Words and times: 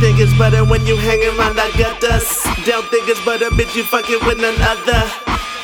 think 0.00 0.20
it's 0.20 0.36
better 0.38 0.64
when 0.64 0.86
you 0.86 0.96
hang 0.96 1.18
around 1.34 1.56
got 1.74 2.02
us. 2.04 2.44
Don't 2.64 2.86
think 2.86 3.08
it's 3.08 3.22
better, 3.24 3.50
bitch, 3.50 3.74
you 3.74 3.82
fucking 3.82 4.20
with 4.26 4.38
none 4.38 4.54
other. 4.62 5.02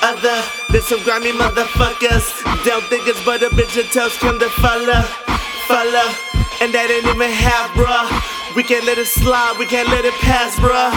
Other 0.02 0.42
than 0.70 0.82
some 0.82 1.02
grimy 1.02 1.32
motherfuckers. 1.32 2.42
Don't 2.64 2.84
think 2.90 3.06
it's 3.06 3.22
better, 3.24 3.48
bitch, 3.50 3.76
your 3.76 3.86
toes 3.86 4.16
come 4.18 4.38
to 4.38 4.48
follow. 4.58 5.02
Follow. 5.70 6.06
And 6.60 6.74
that 6.74 6.90
ain't 6.90 7.06
even 7.06 7.30
half, 7.30 7.70
bruh. 7.78 8.10
We 8.56 8.62
can't 8.62 8.84
let 8.84 8.98
it 8.98 9.06
slide, 9.06 9.56
we 9.58 9.66
can't 9.66 9.88
let 9.88 10.04
it 10.04 10.14
pass, 10.14 10.58
bruh. 10.58 10.90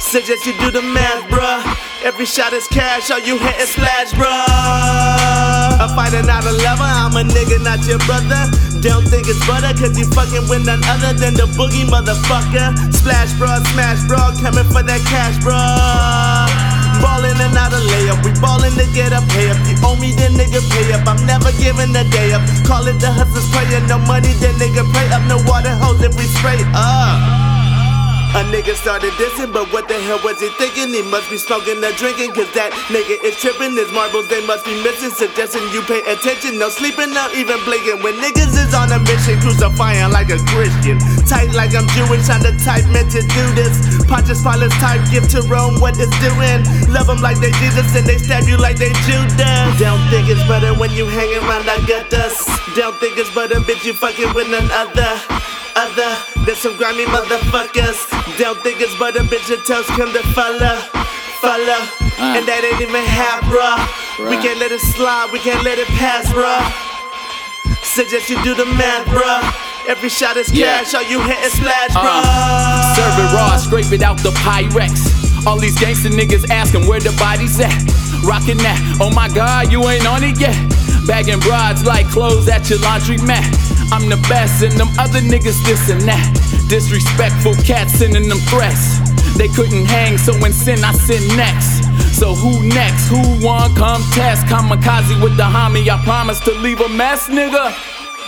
Suggest 0.00 0.46
you 0.46 0.56
do 0.58 0.70
the 0.70 0.82
math, 0.82 1.28
bruh. 1.28 1.60
Every 2.04 2.26
shot 2.26 2.52
is 2.52 2.66
cash, 2.68 3.10
all 3.10 3.20
you 3.20 3.38
hit 3.38 3.56
is 3.60 3.68
splash, 3.68 4.12
bruh. 4.12 5.76
I'm 5.78 5.92
fighting 5.94 6.28
out 6.28 6.44
a 6.44 6.52
lover, 6.52 6.88
I'm 6.88 7.16
a 7.16 7.22
nigga, 7.22 7.62
not 7.62 7.84
your 7.86 7.98
brother. 8.08 8.73
Don't 8.84 9.08
think 9.08 9.24
it's 9.32 9.40
butter, 9.48 9.72
cause 9.72 9.96
you 9.96 10.04
fucking 10.12 10.44
with 10.44 10.68
none 10.68 10.84
other 10.84 11.16
than 11.16 11.32
the 11.32 11.48
boogie 11.56 11.88
motherfucker. 11.88 12.68
Splash, 12.92 13.32
bruh, 13.40 13.64
smash, 13.72 14.04
bruh, 14.04 14.36
coming 14.44 14.68
for 14.68 14.84
that 14.84 15.00
cash, 15.08 15.40
bruh. 15.40 16.44
Ballin' 17.00 17.40
and 17.40 17.54
not 17.56 17.72
a 17.72 17.80
layup, 17.80 18.20
we 18.20 18.36
ballin' 18.44 18.76
to 18.76 18.84
get 18.92 19.14
up, 19.14 19.24
pay 19.32 19.48
up. 19.48 19.56
You 19.64 19.80
owe 19.80 19.96
me, 19.96 20.12
then 20.12 20.36
nigga 20.36 20.60
pay 20.68 20.92
up. 20.92 21.08
I'm 21.08 21.16
never 21.24 21.50
giving 21.56 21.96
a 21.96 22.04
day 22.12 22.36
up. 22.36 22.44
Call 22.68 22.86
it 22.86 23.00
the 23.00 23.08
hustler's 23.08 23.48
prayer, 23.48 23.80
no 23.88 23.96
money, 24.04 24.36
then 24.36 24.52
nigga 24.60 24.84
pray 24.92 25.08
up. 25.16 25.24
No 25.32 25.40
water 25.48 25.72
hose 25.72 26.04
if 26.04 26.12
we 26.20 26.28
spray 26.28 26.60
up. 26.76 27.53
A 28.34 28.42
nigga 28.50 28.74
started 28.74 29.14
dissing, 29.14 29.54
but 29.54 29.70
what 29.70 29.86
the 29.86 29.94
hell 29.94 30.18
was 30.26 30.42
he 30.42 30.50
thinking? 30.58 30.90
He 30.90 31.06
must 31.06 31.30
be 31.30 31.38
smoking 31.38 31.78
or 31.78 31.94
drinking, 31.94 32.34
cause 32.34 32.50
that 32.58 32.74
nigga 32.90 33.22
is 33.22 33.38
tripping. 33.38 33.78
His 33.78 33.94
marbles, 33.94 34.26
they 34.26 34.42
must 34.42 34.66
be 34.66 34.74
missing. 34.82 35.14
Suggesting 35.14 35.62
you 35.70 35.86
pay 35.86 36.02
attention, 36.02 36.58
no 36.58 36.66
sleeping, 36.66 37.14
not 37.14 37.30
even 37.38 37.62
blinking. 37.62 38.02
When 38.02 38.18
niggas 38.18 38.58
is 38.58 38.74
on 38.74 38.90
a 38.90 38.98
mission, 39.06 39.38
crucifying 39.38 40.10
like 40.10 40.34
a 40.34 40.42
Christian. 40.50 40.98
Tight 41.30 41.54
like 41.54 41.78
I'm 41.78 41.86
Jewish, 41.94 42.26
I'm 42.26 42.42
the 42.42 42.58
type 42.58 42.82
meant 42.90 43.14
to 43.14 43.22
do 43.22 43.44
this. 43.54 44.02
Pontius 44.10 44.42
Pilate 44.42 44.74
type, 44.82 45.06
give 45.14 45.30
to 45.30 45.46
Rome 45.46 45.78
what 45.78 45.94
it's 46.02 46.10
doing. 46.18 46.66
Love 46.90 47.06
them 47.06 47.22
like 47.22 47.38
they 47.38 47.54
Jesus, 47.62 47.86
and 47.94 48.02
they 48.02 48.18
stab 48.18 48.50
you 48.50 48.58
like 48.58 48.82
they 48.82 48.90
Judas. 49.06 49.78
Don't 49.78 50.02
think 50.10 50.26
it's 50.26 50.42
better 50.50 50.74
when 50.74 50.90
you 50.90 51.06
hang 51.06 51.30
around, 51.38 51.70
got 51.86 52.10
us. 52.18 52.42
Don't 52.74 52.98
think 52.98 53.14
it's 53.14 53.30
better, 53.30 53.62
bitch, 53.62 53.86
you 53.86 53.94
fucking 53.94 54.34
with 54.34 54.50
none 54.50 54.66
other 54.74 55.22
other 55.76 56.10
than 56.46 56.54
some 56.54 56.76
grimy 56.76 57.04
motherfuckers. 57.06 58.13
Don't 58.38 58.60
think 58.62 58.80
it's 58.80 58.94
but 58.98 59.14
a 59.16 59.20
bitch, 59.20 59.48
your 59.48 59.58
toes 59.62 59.86
come 59.94 60.12
to 60.12 60.22
follow. 60.34 60.76
Follow. 61.40 61.80
Uh. 62.18 62.34
And 62.36 62.46
that 62.48 62.66
ain't 62.66 62.80
even 62.82 63.04
half, 63.04 63.42
bruh. 63.46 63.78
We 64.28 64.36
can't 64.42 64.58
let 64.58 64.72
it 64.72 64.80
slide, 64.80 65.30
we 65.32 65.38
can't 65.38 65.62
let 65.62 65.78
it 65.78 65.86
pass, 65.94 66.26
bruh. 66.32 66.58
Suggest 67.84 68.28
you 68.28 68.42
do 68.42 68.54
the 68.54 68.66
math, 68.66 69.06
bruh. 69.06 69.88
Every 69.88 70.08
shot 70.08 70.36
is 70.36 70.50
Yeah. 70.52 70.82
cash, 70.82 70.94
all 70.94 71.02
you 71.04 71.20
hit 71.22 71.38
is 71.44 71.52
splash, 71.52 71.94
Uh, 71.94 72.02
bruh. 72.02 72.96
Serve 72.96 73.18
it 73.24 73.34
raw, 73.36 73.56
scrape 73.56 73.92
it 73.92 74.02
out 74.02 74.18
the 74.18 74.30
Pyrex. 74.42 75.46
All 75.46 75.58
these 75.58 75.78
gangster 75.78 76.08
niggas 76.08 76.50
asking 76.50 76.86
where 76.88 77.00
the 77.00 77.12
bodies 77.12 77.60
at. 77.60 77.70
Rockin' 78.24 78.58
that, 78.58 78.80
oh 79.00 79.10
my 79.10 79.28
god, 79.28 79.70
you 79.70 79.78
ain't 79.88 80.06
on 80.06 80.24
it 80.24 80.40
yet. 80.40 80.56
Bagging 81.06 81.38
broads 81.40 81.84
like 81.84 82.08
clothes 82.08 82.48
at 82.48 82.68
your 82.70 82.78
laundry 82.80 83.18
mat. 83.18 83.44
I'm 83.92 84.08
the 84.08 84.20
best, 84.28 84.62
and 84.62 84.72
them 84.72 84.88
other 84.98 85.20
niggas 85.20 85.64
this 85.64 85.90
and 85.90 86.00
that. 86.02 86.26
Disrespectful 86.68 87.54
cats 87.64 87.94
sending 87.94 88.28
them 88.28 88.38
threats. 88.50 89.00
They 89.36 89.48
couldn't 89.48 89.86
hang, 89.86 90.18
so 90.18 90.32
in 90.44 90.52
sin, 90.52 90.84
I 90.84 90.92
sin 90.92 91.24
next. 91.36 91.84
So 92.18 92.34
who 92.34 92.62
next? 92.68 93.08
Who 93.08 93.20
won? 93.44 93.74
come 93.74 94.02
test? 94.12 94.46
Kamikaze 94.46 95.20
with 95.22 95.36
the 95.36 95.42
homie, 95.42 95.88
I 95.88 96.02
promise 96.04 96.38
to 96.40 96.52
leave 96.52 96.80
a 96.80 96.88
mess, 96.88 97.28
nigga. 97.28 97.74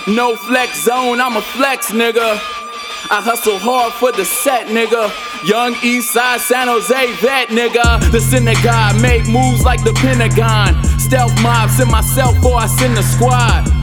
No 0.09 0.37
flex 0.37 0.85
zone, 0.85 1.21
I'm 1.21 1.37
a 1.37 1.43
flex, 1.43 1.93
nigga. 1.93 2.39
I 3.09 3.23
hustle 3.23 3.59
hard 3.59 3.93
for 3.93 4.11
the 4.11 4.25
set, 4.25 4.67
nigga. 4.67 5.13
Young 5.47 5.77
East 5.83 6.13
Side, 6.13 6.41
San 6.41 6.67
Jose, 6.67 7.13
vet, 7.23 7.49
nigga. 7.49 8.11
The 8.11 8.21
synagogue 8.21 9.01
make 9.01 9.29
moves 9.29 9.65
like 9.65 9.85
the 9.85 9.93
Pentagon. 9.95 10.83
Stealth 10.99 11.41
mob, 11.41 11.71
send 11.71 11.91
myself 11.91 12.45
or 12.45 12.57
I 12.57 12.67
send 12.67 12.97
the 12.97 13.03
squad. 13.03 13.76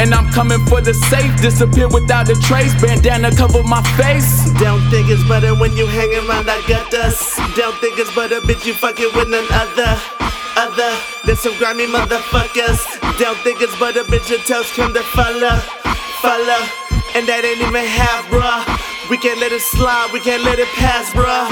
And 0.00 0.14
I'm 0.14 0.30
coming 0.30 0.64
for 0.66 0.80
the 0.80 0.94
safe, 0.94 1.40
disappear 1.40 1.88
without 1.88 2.28
a 2.28 2.36
trace. 2.40 2.74
Bandana 2.80 3.34
cover 3.34 3.62
my 3.62 3.82
face. 3.96 4.50
Don't 4.60 4.82
think 4.90 5.10
it's 5.10 5.26
better 5.28 5.54
when 5.54 5.76
you 5.76 5.86
hang 5.86 6.14
around, 6.14 6.46
got 6.46 6.92
us. 6.94 7.36
Don't 7.56 7.76
think 7.80 7.98
it's 7.98 8.14
better, 8.14 8.40
bitch, 8.40 8.64
you 8.64 8.74
fucking 8.74 9.10
with 9.14 9.28
none 9.28 9.46
other. 9.50 10.00
Other 10.56 10.92
some 11.38 11.56
grimy 11.58 11.86
motherfuckers. 11.86 12.82
Don't 13.18 13.38
think 13.46 13.62
it's 13.62 13.78
better, 13.78 14.02
bitch, 14.02 14.28
your 14.28 14.40
toes 14.40 14.70
come 14.72 14.92
to 14.92 15.02
follow. 15.14 15.54
Follow. 16.18 16.60
And 17.14 17.28
that 17.30 17.46
ain't 17.46 17.62
even 17.62 17.86
half, 17.86 18.26
bruh. 18.26 18.66
We 19.08 19.18
can't 19.18 19.38
let 19.38 19.52
it 19.52 19.62
slide, 19.62 20.10
we 20.12 20.18
can't 20.18 20.42
let 20.42 20.58
it 20.58 20.66
pass, 20.74 21.12
bruh. 21.14 21.46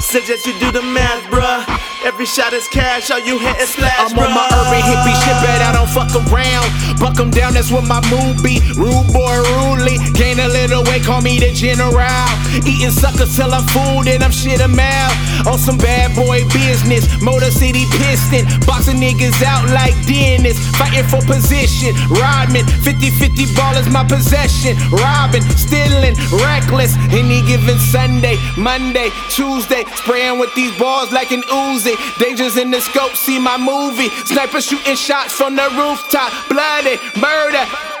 Suggest 0.00 0.46
you 0.46 0.58
do 0.58 0.72
the 0.72 0.82
math, 0.82 1.22
bruh. 1.30 1.93
Every 2.04 2.26
shot 2.26 2.52
is 2.52 2.68
cash, 2.68 3.10
all 3.10 3.18
you 3.18 3.38
hit 3.38 3.56
is 3.56 3.70
splash, 3.70 4.12
I'm 4.12 4.18
on 4.18 4.34
my 4.34 4.44
urban 4.52 4.82
hippie 4.84 5.16
shit, 5.24 5.36
but 5.40 5.62
I 5.64 5.72
don't 5.72 5.88
fuck 5.88 6.12
around. 6.12 6.68
Buck 7.00 7.18
'em 7.18 7.30
down, 7.30 7.54
that's 7.54 7.70
what 7.70 7.84
my 7.84 8.00
mood 8.12 8.42
be. 8.42 8.60
Rude 8.76 9.08
boy, 9.08 9.40
rudely. 9.40 9.96
Gain 10.12 10.38
a 10.38 10.48
little 10.48 10.84
weight, 10.84 11.02
call 11.02 11.22
me 11.22 11.38
the 11.38 11.50
general. 11.52 12.28
Eating 12.68 12.90
suckers 12.90 13.34
till 13.34 13.52
I'm 13.52 13.64
food 13.68 14.06
and 14.06 14.22
I'm 14.22 14.30
shit 14.30 14.60
'em 14.60 14.78
out. 14.78 15.14
On 15.46 15.58
some 15.58 15.78
bad 15.78 16.14
boy 16.14 16.44
business. 16.52 17.08
Motor 17.20 17.50
City 17.50 17.86
Piston. 17.96 18.44
Boxing 18.66 19.00
niggas 19.00 19.42
out 19.42 19.68
like 19.70 19.96
Dennis. 20.06 20.58
Fighting 20.76 21.08
for 21.08 21.22
position. 21.22 21.96
Rodman, 22.08 22.66
50 22.84 23.10
50 23.10 23.46
ball 23.56 23.76
is 23.76 23.88
my 23.88 24.04
possession. 24.04 24.76
Robbing, 24.90 25.44
stealing, 25.56 26.14
reckless. 26.30 26.94
Any 27.10 27.40
given 27.42 27.78
Sunday, 27.78 28.38
Monday, 28.56 29.10
Tuesday. 29.30 29.84
Spraying 29.96 30.38
with 30.38 30.54
these 30.54 30.72
balls 30.78 31.10
like 31.10 31.32
an 31.32 31.42
Uzi. 31.50 31.93
Dangers 32.18 32.56
in 32.56 32.70
the 32.70 32.80
scope, 32.80 33.16
see 33.16 33.38
my 33.38 33.56
movie. 33.56 34.08
Sniper 34.26 34.60
shooting 34.60 34.96
shots 34.96 35.32
from 35.32 35.56
the 35.56 35.68
rooftop. 35.76 36.32
Bloody, 36.48 36.98
murder. 37.20 37.93